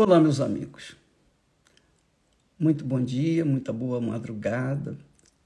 [0.00, 0.94] Olá, meus amigos.
[2.56, 4.96] Muito bom dia, muita boa madrugada.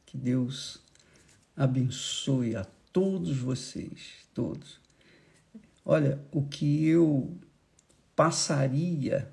[0.05, 0.79] Que Deus
[1.57, 4.79] abençoe a todos vocês, todos.
[5.83, 7.35] Olha, o que eu
[8.15, 9.33] passaria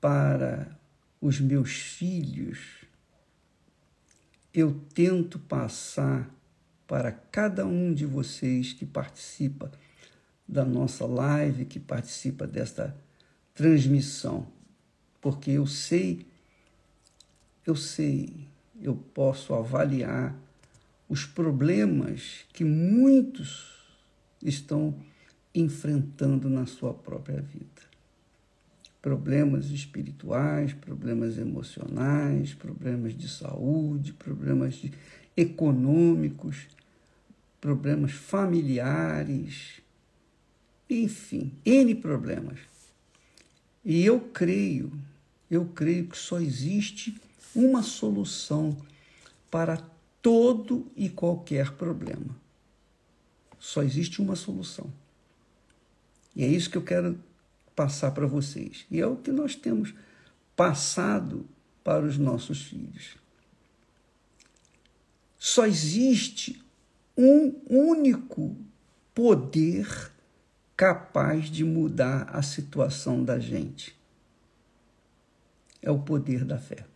[0.00, 0.74] para
[1.20, 2.86] os meus filhos,
[4.54, 6.34] eu tento passar
[6.86, 9.70] para cada um de vocês que participa
[10.48, 12.96] da nossa live, que participa desta
[13.62, 14.48] transmissão,
[15.20, 16.26] porque eu sei,
[17.64, 18.48] eu sei,
[18.80, 20.36] eu posso avaliar
[21.08, 23.86] os problemas que muitos
[24.42, 24.96] estão
[25.54, 27.82] enfrentando na sua própria vida.
[29.00, 34.92] Problemas espirituais, problemas emocionais, problemas de saúde, problemas de
[35.36, 36.66] econômicos,
[37.60, 39.80] problemas familiares,
[40.90, 42.71] enfim, N problemas.
[43.84, 44.92] E eu creio,
[45.50, 47.20] eu creio que só existe
[47.54, 48.76] uma solução
[49.50, 49.76] para
[50.20, 52.36] todo e qualquer problema.
[53.58, 54.92] Só existe uma solução.
[56.34, 57.18] E é isso que eu quero
[57.74, 58.86] passar para vocês.
[58.90, 59.92] E é o que nós temos
[60.56, 61.46] passado
[61.82, 63.16] para os nossos filhos.
[65.38, 66.62] Só existe
[67.16, 68.56] um único
[69.14, 70.11] poder
[70.76, 73.96] capaz de mudar a situação da gente.
[75.80, 76.86] É o poder da fé.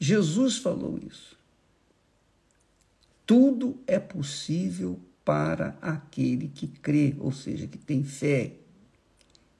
[0.00, 1.36] Jesus falou isso.
[3.26, 8.54] Tudo é possível para aquele que crê, ou seja, que tem fé,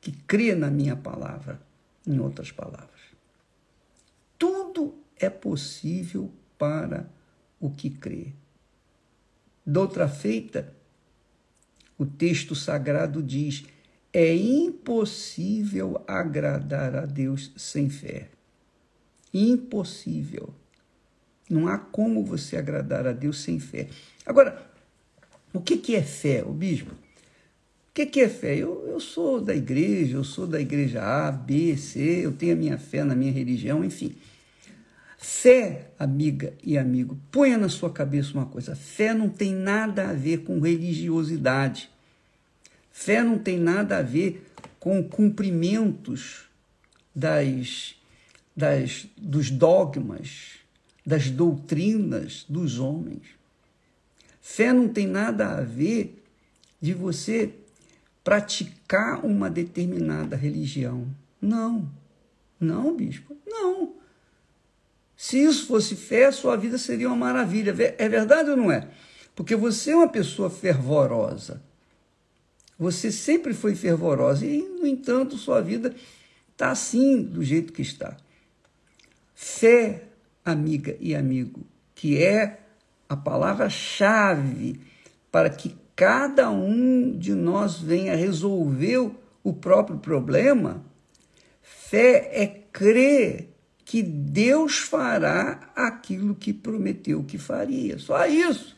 [0.00, 1.60] que crê na minha palavra,
[2.06, 3.00] em outras palavras.
[4.38, 7.10] Tudo é possível para
[7.60, 8.32] o que crê.
[9.66, 10.74] Doutra feita,
[11.98, 13.64] o texto sagrado diz:
[14.12, 18.28] é impossível agradar a Deus sem fé.
[19.34, 20.54] Impossível.
[21.50, 23.88] Não há como você agradar a Deus sem fé.
[24.24, 24.70] Agora,
[25.52, 26.92] o que, que é fé, o bispo?
[26.92, 28.56] O que, que é fé?
[28.56, 32.56] Eu, eu sou da igreja, eu sou da igreja A, B, C, eu tenho a
[32.56, 34.14] minha fé na minha religião, enfim.
[35.20, 40.12] Fé, amiga e amigo, ponha na sua cabeça uma coisa: fé não tem nada a
[40.12, 41.90] ver com religiosidade.
[42.92, 44.48] Fé não tem nada a ver
[44.78, 46.48] com cumprimentos
[47.12, 47.96] das,
[48.56, 50.60] das, dos dogmas,
[51.04, 53.22] das doutrinas dos homens.
[54.40, 56.22] Fé não tem nada a ver
[56.80, 57.52] de você
[58.22, 61.08] praticar uma determinada religião.
[61.42, 61.90] Não,
[62.60, 63.97] não, bispo, não.
[65.28, 67.76] Se isso fosse fé, sua vida seria uma maravilha.
[67.98, 68.88] É verdade ou não é?
[69.36, 71.62] Porque você é uma pessoa fervorosa.
[72.78, 75.94] Você sempre foi fervorosa e, no entanto, sua vida
[76.50, 78.16] está assim, do jeito que está.
[79.34, 80.04] Fé,
[80.42, 81.60] amiga e amigo,
[81.94, 82.60] que é
[83.06, 84.80] a palavra-chave
[85.30, 89.10] para que cada um de nós venha resolver
[89.44, 90.82] o próprio problema.
[91.60, 93.57] Fé é crer
[93.88, 97.98] que Deus fará aquilo que prometeu que faria.
[97.98, 98.76] Só isso.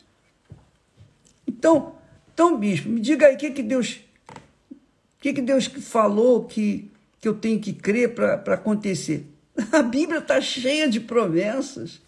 [1.45, 1.97] Então,
[2.33, 6.89] então bispo, me diga aí o que, que Deus o que, que Deus falou que,
[7.19, 9.27] que eu tenho que crer para acontecer?
[9.73, 12.01] A Bíblia está cheia de promessas.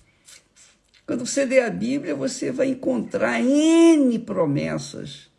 [1.05, 5.29] Quando você lê a Bíblia, você vai encontrar N promessas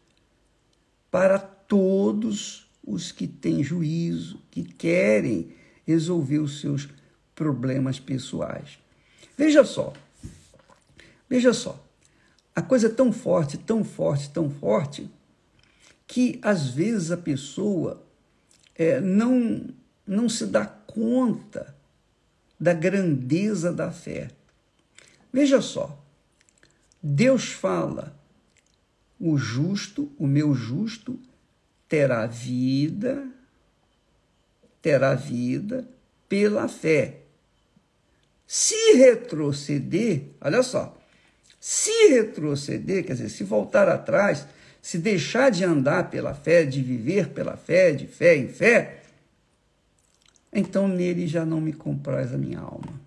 [1.11, 5.49] para todos os que têm juízo, que querem
[5.87, 7.04] resolver os seus problemas
[8.01, 8.79] pessoais.
[9.37, 9.93] Veja só,
[11.29, 11.83] veja só,
[12.55, 15.11] a coisa é tão forte, tão forte, tão forte,
[16.07, 18.03] que às vezes a pessoa
[18.75, 19.67] é, não,
[20.07, 21.75] não se dá conta
[22.59, 24.31] da grandeza da fé.
[25.33, 26.01] Veja só,
[27.03, 28.17] Deus fala:
[29.19, 31.19] o justo, o meu justo,
[31.89, 33.27] terá vida,
[34.81, 35.89] terá vida
[36.29, 37.24] pela fé.
[38.47, 40.97] Se retroceder, olha só,
[41.59, 44.47] se retroceder, quer dizer, se voltar atrás,
[44.83, 49.03] se deixar de andar pela fé, de viver pela fé, de fé em fé,
[50.53, 53.01] então nele já não me compraz a minha alma.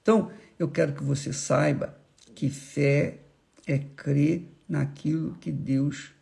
[0.00, 1.96] Então, eu quero que você saiba
[2.34, 3.18] que fé
[3.66, 6.12] é crer naquilo que Deus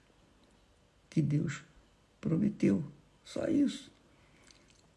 [1.09, 1.63] que Deus
[2.21, 2.85] prometeu.
[3.25, 3.91] Só isso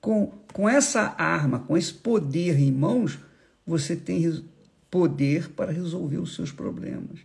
[0.04, 3.18] com, com essa arma, com esse poder em mãos,
[3.66, 4.44] você tem
[4.92, 7.22] poder para resolver os seus problemas.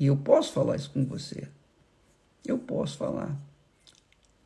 [0.00, 1.46] E eu posso falar isso com você.
[2.42, 3.38] Eu posso falar.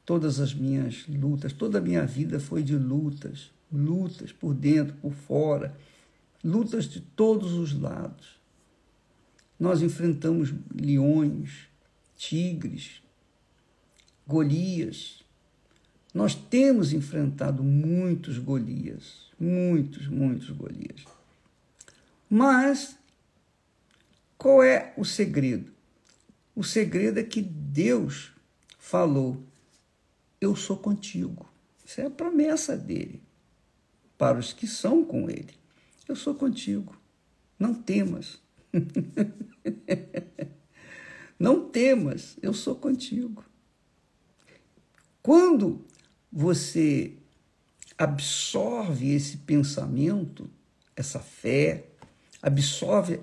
[0.05, 5.13] todas as minhas lutas, toda a minha vida foi de lutas, lutas por dentro, por
[5.13, 5.73] fora,
[6.43, 8.41] lutas de todos os lados.
[9.57, 11.69] Nós enfrentamos leões,
[12.17, 13.01] tigres,
[14.27, 15.20] Golias.
[16.13, 21.05] Nós temos enfrentado muitos Golias, muitos, muitos Golias.
[22.29, 22.97] Mas
[24.37, 25.73] qual é o segredo?
[26.55, 28.33] O segredo é que Deus
[28.79, 29.43] falou:
[30.41, 31.49] Eu sou contigo.
[31.85, 33.23] Isso é a promessa dele
[34.19, 35.55] para os que são com ele.
[36.09, 36.97] Eu sou contigo.
[37.59, 38.41] Não temas.
[41.39, 43.43] Não temas, eu sou contigo.
[45.23, 45.87] Quando
[46.33, 47.15] você
[47.99, 50.49] absorve esse pensamento,
[50.97, 51.87] essa fé,
[52.41, 53.21] absorve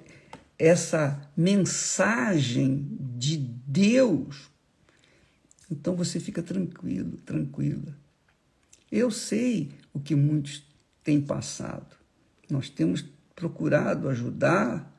[0.57, 2.87] essa mensagem
[3.17, 4.49] de Deus,
[5.69, 7.97] então você fica tranquilo, tranquila.
[8.91, 10.63] Eu sei o que muitos
[11.03, 11.95] têm passado.
[12.49, 13.03] Nós temos
[13.35, 14.93] procurado ajudar,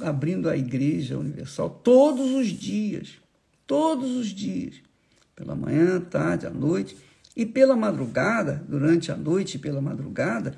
[0.00, 3.18] abrindo a Igreja Universal todos os dias,
[3.66, 4.82] todos os dias,
[5.40, 6.94] pela manhã, tarde, à noite
[7.34, 10.54] e pela madrugada, durante a noite e pela madrugada,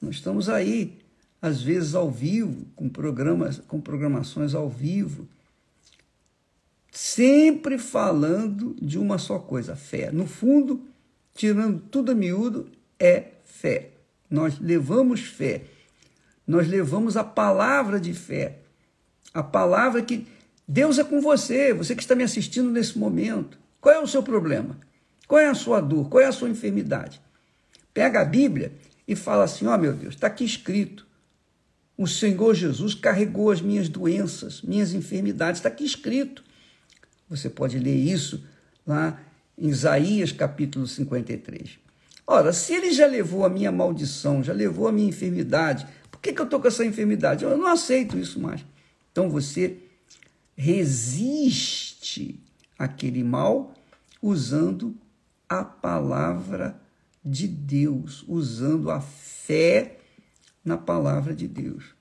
[0.00, 0.98] nós estamos aí
[1.42, 5.28] às vezes ao vivo, com programas, com programações ao vivo,
[6.90, 10.10] sempre falando de uma só coisa, fé.
[10.10, 10.80] No fundo,
[11.34, 12.66] tirando tudo a miúdo,
[12.98, 13.90] é fé.
[14.30, 15.64] Nós levamos fé.
[16.46, 18.60] Nós levamos a palavra de fé.
[19.34, 20.26] A palavra que
[20.66, 23.63] Deus é com você, você que está me assistindo nesse momento.
[23.84, 24.78] Qual é o seu problema?
[25.28, 26.08] Qual é a sua dor?
[26.08, 27.20] Qual é a sua enfermidade?
[27.92, 28.72] Pega a Bíblia
[29.06, 31.06] e fala assim: ó oh, meu Deus, está aqui escrito.
[31.94, 35.58] O Senhor Jesus carregou as minhas doenças, minhas enfermidades.
[35.58, 36.42] Está aqui escrito.
[37.28, 38.42] Você pode ler isso
[38.86, 39.20] lá
[39.58, 41.78] em Isaías capítulo 53.
[42.26, 46.32] Ora, se ele já levou a minha maldição, já levou a minha enfermidade, por que,
[46.32, 47.44] que eu estou com essa enfermidade?
[47.44, 48.64] Eu não aceito isso mais.
[49.12, 49.76] Então você
[50.56, 52.40] resiste
[52.78, 53.74] àquele mal
[54.20, 54.94] usando
[55.48, 56.80] a palavra
[57.24, 59.98] de Deus, usando a fé
[60.64, 61.94] na palavra de Deus.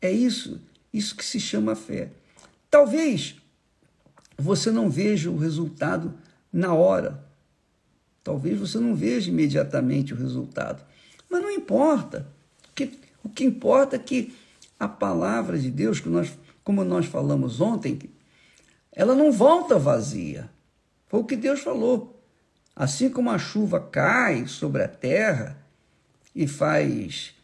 [0.00, 0.60] É isso,
[0.92, 2.10] isso que se chama fé.
[2.70, 3.36] Talvez
[4.36, 6.14] você não veja o resultado
[6.52, 7.24] na hora.
[8.22, 10.84] Talvez você não veja imediatamente o resultado.
[11.30, 12.26] Mas não importa.
[12.70, 14.34] O que, o que importa é que
[14.78, 17.98] a palavra de Deus, que nós, como nós falamos ontem,
[18.94, 20.48] ela não volta vazia.
[21.08, 22.22] Foi o que Deus falou.
[22.74, 25.58] Assim como a chuva cai sobre a terra
[26.34, 27.34] e faz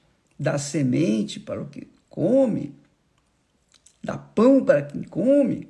[0.40, 2.74] dá semente para o que come,
[4.02, 5.68] dá pão para quem come,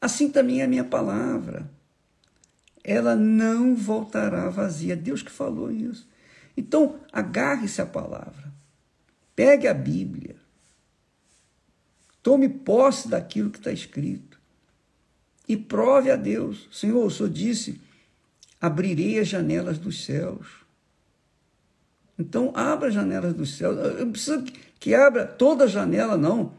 [0.00, 1.70] assim também é a minha palavra.
[2.82, 4.96] Ela não voltará vazia.
[4.96, 6.08] Deus que falou isso.
[6.56, 8.52] Então, agarre-se à palavra.
[9.36, 10.34] Pegue a Bíblia.
[12.22, 14.41] Tome posse daquilo que está escrito.
[15.48, 16.68] E prove a Deus.
[16.70, 17.80] Senhor, o Senhor disse:
[18.60, 20.62] abrirei as janelas dos céus
[22.18, 23.72] então, abra as janelas do céu.
[23.72, 24.44] Eu preciso
[24.78, 26.54] que abra toda a janela, não.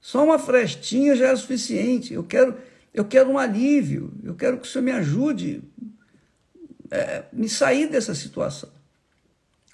[0.00, 2.14] Só uma frestinha já é suficiente.
[2.14, 2.56] Eu quero,
[2.94, 4.12] eu quero um alívio.
[4.22, 5.62] Eu quero que o Senhor me ajude
[6.90, 8.70] é, me sair dessa situação.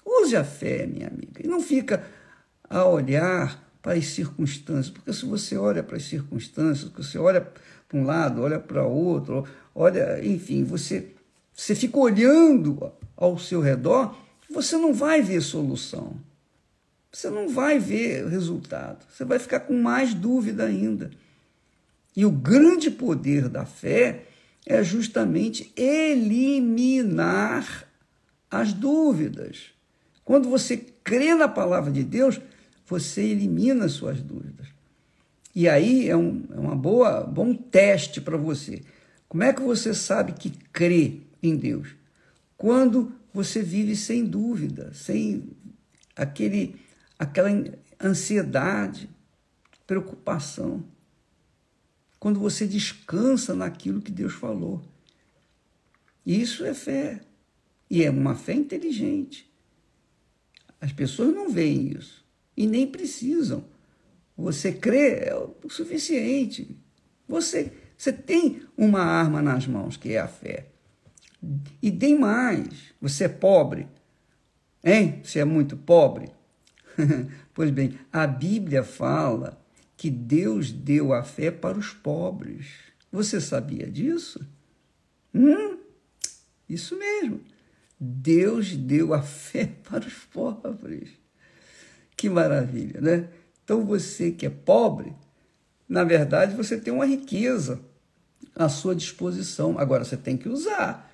[0.05, 1.41] Use a fé, minha amiga.
[1.43, 2.03] E não fica
[2.69, 7.47] a olhar para as circunstâncias, porque se você olha para as circunstâncias, você olha
[7.89, 9.43] para um lado, olha para outro,
[9.75, 11.07] olha, enfim, você,
[11.53, 14.15] você fica olhando ao seu redor
[14.49, 16.17] você não vai ver solução.
[17.11, 19.05] Você não vai ver resultado.
[19.09, 21.11] Você vai ficar com mais dúvida ainda.
[22.15, 24.25] E o grande poder da fé
[24.65, 27.87] é justamente eliminar
[28.49, 29.71] as dúvidas.
[30.25, 32.39] Quando você crê na palavra de Deus,
[32.85, 34.67] você elimina as suas dúvidas.
[35.55, 38.83] E aí é um, é uma boa, bom teste para você.
[39.27, 41.95] Como é que você sabe que crê em Deus?
[42.57, 45.49] Quando você vive sem dúvida, sem
[46.15, 46.75] aquele,
[47.17, 47.49] aquela
[48.01, 49.09] ansiedade,
[49.87, 50.83] preocupação.
[52.19, 54.81] Quando você descansa naquilo que Deus falou.
[56.25, 57.21] Isso é fé.
[57.89, 59.49] E é uma fé inteligente.
[60.79, 62.23] As pessoas não veem isso
[62.55, 63.63] e nem precisam.
[64.39, 66.77] Você crê é o suficiente.
[67.27, 70.67] Você, você tem uma arma nas mãos, que é a fé.
[71.81, 73.87] E tem mais, você é pobre,
[74.83, 75.21] hein?
[75.23, 76.31] Você é muito pobre?
[77.53, 79.61] pois bem, a Bíblia fala
[79.97, 82.67] que Deus deu a fé para os pobres.
[83.11, 84.39] Você sabia disso?
[85.33, 85.77] Hum,
[86.67, 87.41] isso mesmo.
[87.99, 91.09] Deus deu a fé para os pobres.
[92.15, 93.29] Que maravilha, né?
[93.69, 95.13] Então você que é pobre,
[95.87, 97.79] na verdade você tem uma riqueza
[98.55, 99.77] à sua disposição.
[99.77, 101.13] Agora você tem que usar.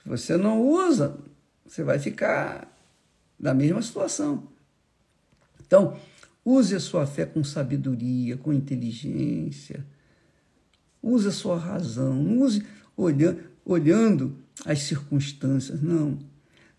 [0.00, 1.18] Se você não usa,
[1.66, 2.72] você vai ficar
[3.36, 4.46] na mesma situação.
[5.66, 5.98] Então,
[6.44, 9.84] use a sua fé com sabedoria, com inteligência.
[11.02, 12.14] Use a sua razão.
[12.14, 12.64] Não use
[12.96, 15.82] olhando, olhando as circunstâncias.
[15.82, 16.20] Não.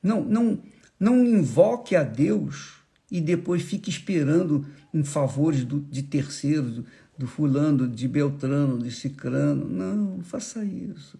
[0.01, 0.63] Não, não,
[0.97, 6.85] não invoque a Deus e depois fique esperando em favores do, de terceiros, do,
[7.17, 9.69] do fulano, de Beltrano, de Cicrano.
[9.69, 11.19] Não, não faça isso.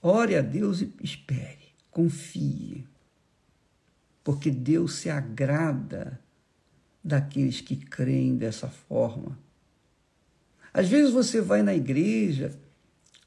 [0.00, 2.86] Ore a Deus e espere, confie.
[4.22, 6.20] Porque Deus se agrada
[7.02, 9.38] daqueles que creem dessa forma.
[10.72, 12.56] Às vezes você vai na igreja,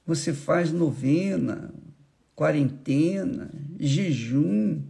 [0.05, 1.73] você faz novena,
[2.35, 4.81] quarentena, jejum,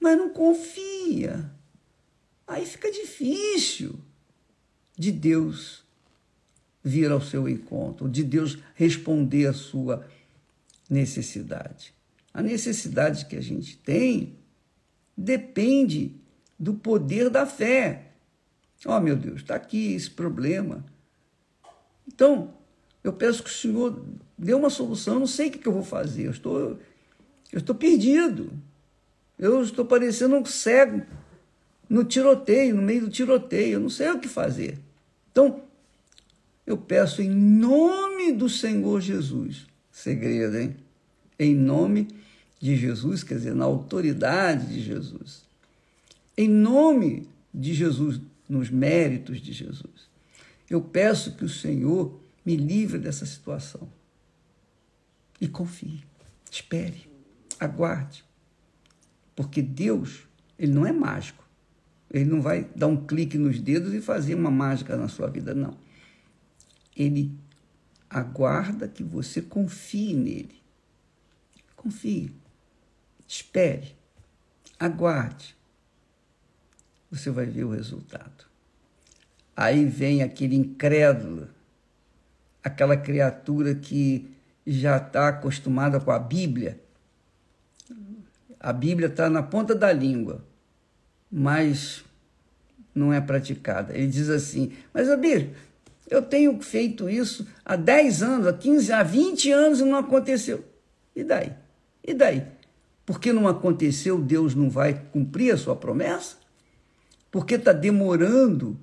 [0.00, 1.50] mas não confia.
[2.46, 3.98] Aí fica difícil
[4.96, 5.84] de Deus
[6.82, 10.06] vir ao seu encontro, de Deus responder à sua
[10.88, 11.94] necessidade.
[12.32, 14.36] A necessidade que a gente tem
[15.16, 16.12] depende
[16.58, 18.12] do poder da fé.
[18.84, 20.84] Oh, meu Deus, está aqui esse problema.
[22.06, 22.52] Então,
[23.02, 24.04] eu peço que o Senhor
[24.36, 25.14] dê uma solução.
[25.14, 26.26] Eu não sei o que eu vou fazer.
[26.26, 26.78] Eu estou,
[27.50, 28.52] eu estou perdido.
[29.38, 31.04] Eu estou parecendo um cego
[31.88, 33.74] no tiroteio, no meio do tiroteio.
[33.74, 34.78] Eu não sei o que fazer.
[35.30, 35.62] Então,
[36.66, 39.66] eu peço em nome do Senhor Jesus.
[39.92, 40.76] Segredo, hein?
[41.38, 42.08] Em nome
[42.60, 45.42] de Jesus, quer dizer, na autoridade de Jesus.
[46.36, 50.08] Em nome de Jesus, nos méritos de Jesus.
[50.68, 53.88] Eu peço que o Senhor me livre dessa situação.
[55.40, 56.02] E confie,
[56.50, 57.06] espere,
[57.60, 58.24] aguarde.
[59.36, 60.20] Porque Deus,
[60.58, 61.43] ele não é mágico.
[62.14, 65.52] Ele não vai dar um clique nos dedos e fazer uma mágica na sua vida,
[65.52, 65.76] não.
[66.96, 67.36] Ele
[68.08, 70.62] aguarda que você confie nele.
[71.74, 72.32] Confie.
[73.26, 73.96] Espere.
[74.78, 75.56] Aguarde.
[77.10, 78.46] Você vai ver o resultado.
[79.56, 81.48] Aí vem aquele incrédulo,
[82.62, 84.32] aquela criatura que
[84.64, 86.80] já está acostumada com a Bíblia.
[88.60, 90.53] A Bíblia está na ponta da língua
[91.36, 92.04] mas
[92.94, 93.92] não é praticada.
[93.92, 95.50] Ele diz assim: Mas, Abir,
[96.08, 100.64] eu tenho feito isso há 10 anos, há 15, há 20 anos e não aconteceu.
[101.14, 101.52] E daí?
[102.06, 102.44] E daí?
[103.04, 106.36] Porque não aconteceu, Deus não vai cumprir a sua promessa?
[107.32, 108.78] Porque está demorando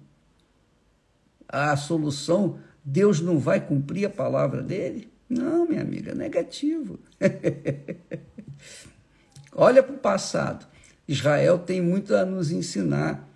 [1.48, 5.10] a solução, Deus não vai cumprir a palavra dele?
[5.30, 7.00] Não, minha amiga, negativo.
[9.54, 10.71] Olha para o passado.
[11.12, 13.28] Israel tem muito a nos ensinar.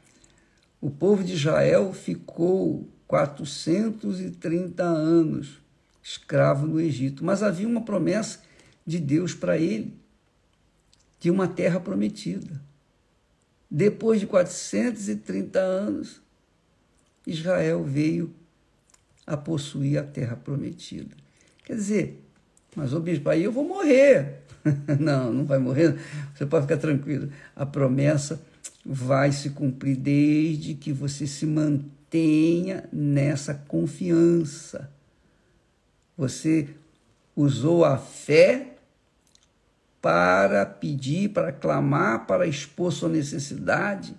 [0.80, 5.58] O povo de Israel ficou 430 anos
[6.02, 8.40] escravo no Egito, mas havia uma promessa
[8.86, 9.94] de Deus para ele,
[11.20, 12.62] de uma terra prometida.
[13.70, 16.22] Depois de 430 anos,
[17.28, 18.34] Israel veio
[19.28, 21.14] a possuir a terra prometida.
[21.66, 22.24] Quer dizer,
[22.74, 24.45] mas o bispo, aí eu vou morrer.
[25.00, 25.96] não, não vai morrer.
[26.34, 27.32] Você pode ficar tranquilo.
[27.56, 28.42] A promessa
[28.86, 34.90] vai se cumprir desde que você se mantenha nessa confiança.
[36.18, 36.70] Você
[37.36, 38.76] usou a fé
[40.02, 44.16] para pedir, para clamar, para expor sua necessidade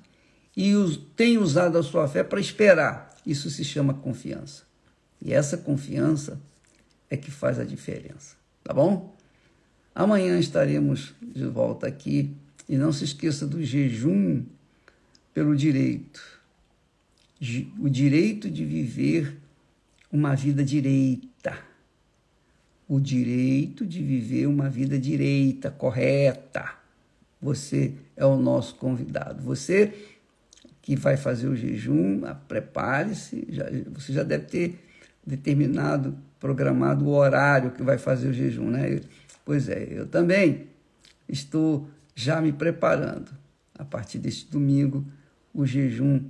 [0.56, 0.72] e
[1.14, 3.14] tem usado a sua fé para esperar.
[3.24, 4.64] Isso se chama confiança.
[5.22, 6.40] E essa confiança
[7.08, 8.36] é que faz a diferença.
[8.64, 9.15] Tá bom?
[9.96, 12.36] Amanhã estaremos de volta aqui
[12.68, 14.44] e não se esqueça do jejum
[15.32, 16.20] pelo direito.
[17.80, 19.38] O direito de viver
[20.12, 21.58] uma vida direita.
[22.86, 26.74] O direito de viver uma vida direita, correta.
[27.40, 29.42] Você é o nosso convidado.
[29.44, 29.94] Você
[30.82, 33.46] que vai fazer o jejum, prepare-se.
[33.48, 34.78] Já, você já deve ter
[35.26, 39.00] determinado, programado o horário que vai fazer o jejum, né?
[39.46, 40.66] Pois é, eu também
[41.28, 43.30] estou já me preparando.
[43.78, 45.06] A partir deste domingo,
[45.54, 46.28] o jejum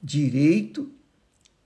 [0.00, 0.88] direito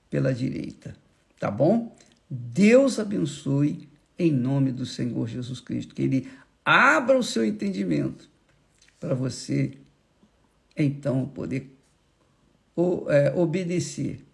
[0.08, 0.96] pela direita.
[1.38, 1.94] Tá bom?
[2.30, 3.86] Deus abençoe
[4.18, 5.94] em nome do Senhor Jesus Cristo.
[5.94, 6.30] Que Ele
[6.64, 8.30] abra o seu entendimento
[8.98, 9.76] para você,
[10.74, 11.76] então, poder
[13.08, 14.24] é, obedecer,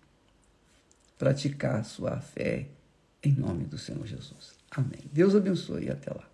[1.19, 2.69] praticar sua fé
[3.25, 4.58] em nome do Senhor Jesus.
[4.71, 5.01] Amém.
[5.13, 6.29] Deus abençoe e até lá.